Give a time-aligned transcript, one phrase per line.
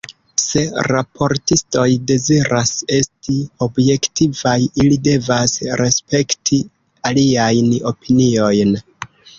[0.43, 0.61] Se
[0.91, 6.61] raportistoj deziras esti objektivaj, ili devas respekti
[7.13, 8.79] aliajn opiniojn.